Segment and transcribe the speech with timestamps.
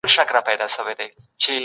[0.03, 1.07] پر کلي شرمولې